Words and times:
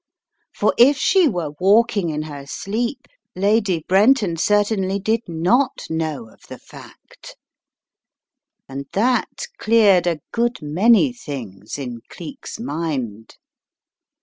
For 0.55 0.73
if 0.79 0.97
she 0.97 1.27
were 1.27 1.51
walking 1.59 2.09
in 2.09 2.23
her 2.23 2.47
sleep, 2.47 3.05
Lady 3.35 3.85
Brenton 3.87 4.35
certainly 4.35 4.97
did 4.97 5.21
not 5.27 5.85
know 5.91 6.27
of 6.27 6.41
the 6.49 6.57
fact. 6.57 7.35
And 8.67 8.87
that 8.93 9.43
cleared 9.59 10.07
a 10.07 10.19
good 10.31 10.59
many 10.59 11.13
things 11.13 11.77
in 11.77 12.01
Cleek's 12.09 12.59
mind. 12.59 13.37